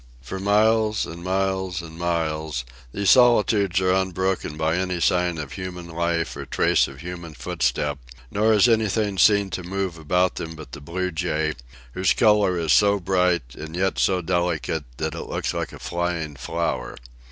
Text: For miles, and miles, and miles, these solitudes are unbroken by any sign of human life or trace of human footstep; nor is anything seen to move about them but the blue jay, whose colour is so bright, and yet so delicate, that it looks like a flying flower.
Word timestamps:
For 0.19 0.39
miles, 0.39 1.05
and 1.05 1.23
miles, 1.23 1.79
and 1.83 1.95
miles, 1.95 2.65
these 2.91 3.11
solitudes 3.11 3.79
are 3.81 3.93
unbroken 3.93 4.57
by 4.57 4.75
any 4.75 4.99
sign 4.99 5.37
of 5.37 5.51
human 5.51 5.87
life 5.89 6.35
or 6.35 6.47
trace 6.47 6.87
of 6.87 7.01
human 7.01 7.35
footstep; 7.35 7.99
nor 8.31 8.51
is 8.51 8.67
anything 8.67 9.19
seen 9.19 9.51
to 9.51 9.61
move 9.61 9.99
about 9.99 10.37
them 10.37 10.55
but 10.55 10.71
the 10.71 10.81
blue 10.81 11.11
jay, 11.11 11.53
whose 11.91 12.13
colour 12.13 12.57
is 12.57 12.73
so 12.73 12.99
bright, 12.99 13.43
and 13.53 13.75
yet 13.75 13.99
so 13.99 14.23
delicate, 14.23 14.85
that 14.97 15.13
it 15.13 15.21
looks 15.25 15.53
like 15.53 15.71
a 15.71 15.77
flying 15.77 16.35
flower. 16.35 16.95